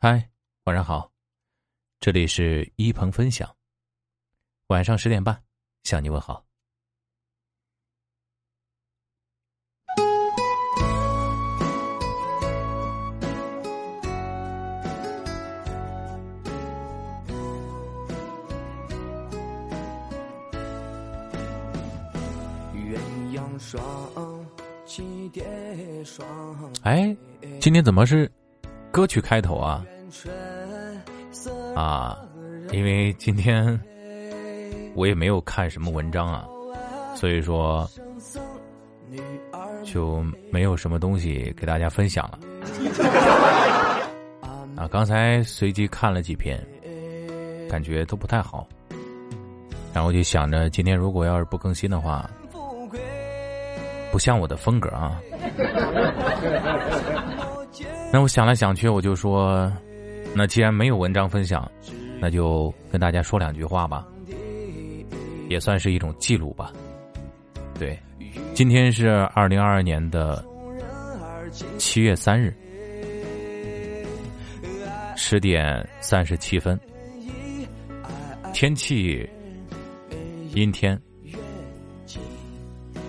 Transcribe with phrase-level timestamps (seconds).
[0.00, 0.30] 嗨，
[0.62, 1.10] 晚上好，
[1.98, 3.52] 这里是一鹏分享。
[4.68, 5.42] 晚上十点半
[5.82, 6.44] 向你问好。
[22.72, 22.96] 鸳
[23.34, 24.46] 鸯双
[24.86, 26.24] 栖蝶双。
[26.84, 27.16] 哎，
[27.60, 28.30] 今天怎么是
[28.98, 29.86] 歌曲开头啊？
[31.76, 32.18] 啊，
[32.72, 33.80] 因为今天
[34.96, 36.44] 我也没有看什么文章啊，
[37.14, 37.88] 所以说
[39.84, 42.40] 就没有什么东西给大家分享了。
[44.74, 46.60] 啊，刚才随机看了几篇，
[47.70, 48.66] 感觉都不太好，
[49.94, 52.28] 然后就想着今天如果要是不更新的话，
[54.10, 55.20] 不像我的风格啊。
[58.10, 59.70] 那我想来想去，我就说，
[60.34, 61.70] 那既然没有文章分享，
[62.18, 64.06] 那就跟大家说两句话吧，
[65.48, 66.72] 也算是一种记录吧。
[67.78, 67.98] 对，
[68.54, 70.42] 今天是二零二二年的
[71.76, 72.54] 七月三日，
[75.14, 76.80] 十点三十七分，
[78.54, 79.28] 天气
[80.54, 80.98] 阴天，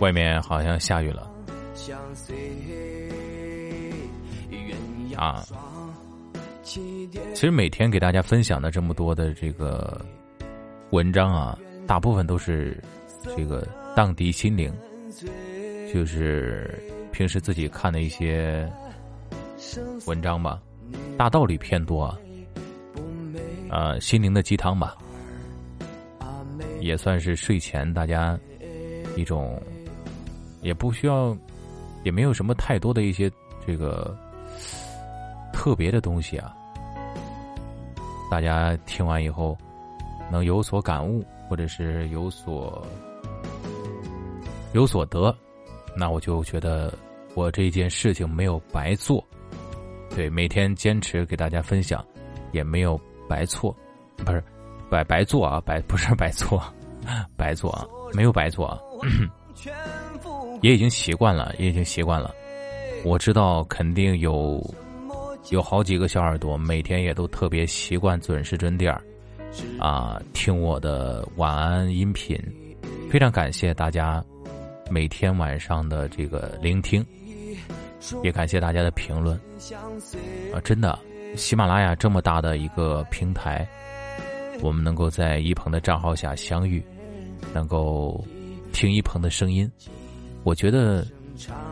[0.00, 1.30] 外面好像下雨了。
[5.18, 5.44] 啊，
[6.62, 10.00] 其实每天给大家分享的这么多的这个
[10.90, 12.80] 文章啊，大部分都是
[13.36, 14.72] 这个荡涤心灵，
[15.92, 16.72] 就是
[17.10, 18.70] 平时自己看的一些
[20.06, 20.62] 文章吧，
[21.16, 22.16] 大道理偏多，
[23.68, 24.96] 啊，心灵的鸡汤吧，
[26.78, 28.38] 也算是睡前大家
[29.16, 29.60] 一种，
[30.62, 31.36] 也不需要，
[32.04, 33.28] 也没有什么太多的一些
[33.66, 34.16] 这个。
[35.68, 36.56] 特别的东西啊，
[38.30, 39.54] 大家听完以后
[40.32, 42.82] 能有所感悟，或者是有所
[44.72, 45.36] 有所得，
[45.94, 46.90] 那我就觉得
[47.34, 49.22] 我这件事情没有白做。
[50.16, 52.02] 对，每天坚持给大家分享，
[52.50, 52.98] 也没有
[53.28, 53.76] 白错，
[54.24, 54.42] 不是
[54.88, 56.62] 白白做啊，白不是白做，
[57.36, 58.80] 白做啊，没有白做啊，
[60.62, 62.34] 也已经习惯了，也已经习惯了。
[63.04, 64.58] 我知道肯定有。
[65.50, 69.02] 有好几个小耳朵，每天也都特别习惯准时准点儿，
[69.78, 72.38] 啊，听我的晚安音频，
[73.10, 74.22] 非常感谢大家
[74.90, 77.04] 每天晚上的这个聆听，
[78.22, 79.40] 也感谢大家的评论，
[80.52, 80.98] 啊，真的，
[81.34, 83.66] 喜马拉雅这么大的一个平台，
[84.60, 86.82] 我们能够在一鹏的账号下相遇，
[87.54, 88.22] 能够
[88.70, 89.70] 听一鹏的声音，
[90.42, 91.06] 我觉得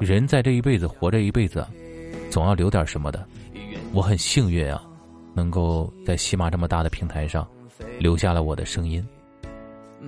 [0.00, 1.64] 人在这一辈子活这一辈子，
[2.30, 3.24] 总要留点什么的。
[3.92, 4.82] 我很幸运啊，
[5.34, 7.46] 能够在喜马这么大的平台上
[7.98, 9.04] 留下了我的声音，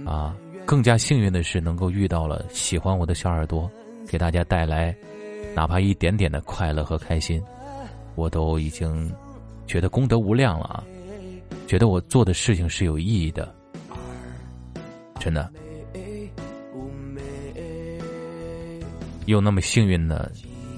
[0.07, 3.69] 啊，更加幸运的是能够遇到了喜欢我的小耳朵，
[4.09, 4.97] 给大家带来
[5.55, 7.43] 哪怕一点点的快乐和开心，
[8.15, 9.13] 我都已经
[9.67, 10.85] 觉得功德无量了啊，
[11.67, 13.53] 觉得我做的事情是有意义的，
[15.19, 15.53] 真的，
[19.27, 20.31] 又那么幸运的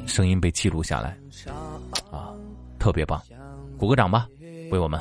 [0.06, 1.14] 声音被记录下来。
[2.84, 3.18] 特别棒，
[3.78, 4.28] 鼓个掌吧，
[4.70, 5.00] 为我们。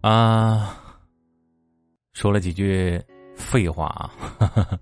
[0.00, 0.78] 啊，
[2.12, 3.02] 说了几句
[3.34, 4.08] 废话啊，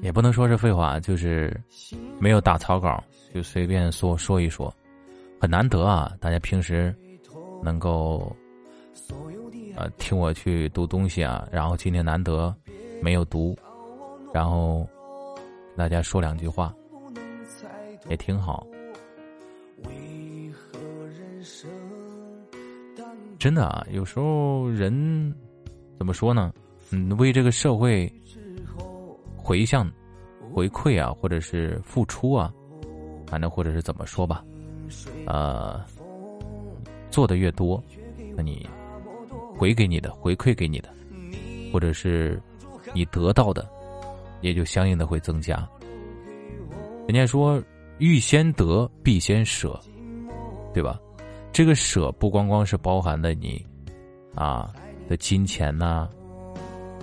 [0.00, 1.54] 也不能说是废话，就是
[2.18, 3.04] 没有打草稿，
[3.34, 4.74] 就随便说说一说，
[5.38, 6.10] 很难得啊！
[6.18, 6.96] 大家平时
[7.62, 8.34] 能够
[9.76, 12.54] 啊听我去读东西啊，然后今天难得
[13.02, 13.54] 没有读，
[14.32, 14.88] 然后。
[15.76, 16.74] 大家说两句话，
[18.08, 18.66] 也挺好。
[23.38, 25.32] 真的啊，有时候人
[25.98, 26.52] 怎么说呢？
[26.90, 28.10] 嗯，为这个社会
[29.36, 29.90] 回向、
[30.52, 32.52] 回馈啊，或者是付出啊，
[33.26, 34.42] 反正或者是怎么说吧，
[35.26, 35.84] 呃，
[37.10, 37.82] 做的越多，
[38.34, 38.66] 那你
[39.54, 40.88] 回给你的、回馈给你的，
[41.72, 42.40] 或者是
[42.94, 43.68] 你得到的。
[44.40, 45.68] 也就相应的会增加。
[47.08, 47.62] 人家说，
[47.98, 49.78] 欲先得，必先舍，
[50.74, 51.00] 对吧？
[51.52, 53.64] 这个舍不光光是包含了你
[54.34, 54.74] 啊
[55.08, 56.06] 的金钱呐，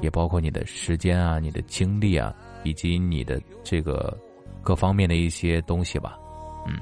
[0.02, 4.16] 也包括你的时间啊、你的精力啊，以及你的这个
[4.62, 6.20] 各方面的一些东西吧。
[6.68, 6.82] 嗯，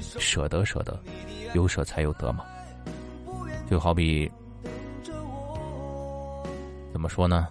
[0.00, 0.98] 舍得舍得，
[1.52, 2.44] 有舍才有得嘛。
[3.68, 4.30] 就好比
[6.92, 7.48] 怎么说呢？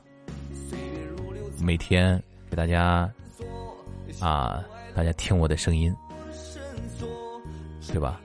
[1.61, 2.21] 每天。
[2.51, 3.09] 给大家
[4.19, 4.61] 啊，
[4.93, 5.95] 大家听我的声音，
[7.87, 8.19] 对吧？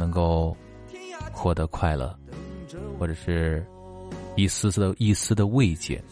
[0.00, 0.56] 能够
[1.30, 2.18] 获得快乐，
[2.98, 3.62] 或者是
[4.36, 6.02] 一丝丝的一丝的慰藉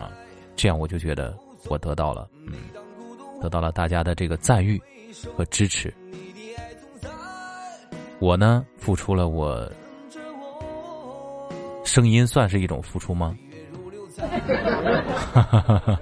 [0.00, 0.10] 啊，
[0.56, 1.32] 这样我就觉得
[1.68, 2.54] 我得到了，嗯，
[3.40, 4.82] 得到了大家的这个赞誉
[5.36, 5.94] 和支持。
[8.18, 9.70] 我呢，付出了我
[11.84, 13.36] 声音，算是一种付出吗？
[15.32, 16.00] 哈哈哈哈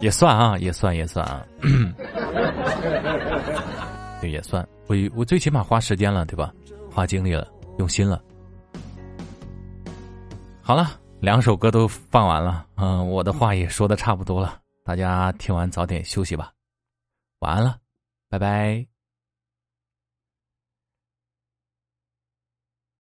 [0.00, 1.46] 也算啊，也算，也算啊。
[4.20, 4.66] 对，也算。
[4.86, 6.52] 我我最起码花时间了，对吧？
[6.90, 7.46] 花精力了，
[7.78, 8.20] 用心了。
[10.62, 16.50] 好了，两首歌都放完了，嗯，我的话也说的差不多了，大家听完早点休息吧，
[17.40, 17.76] 晚安了，
[18.28, 18.95] 拜拜。